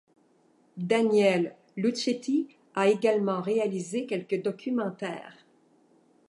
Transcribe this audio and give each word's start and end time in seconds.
Daniele 0.77 1.55
Luchetti 1.77 2.47
a 2.73 2.87
également 2.87 3.39
réalisé 3.39 4.07
quelques 4.07 4.41
documentaires. 4.41 5.45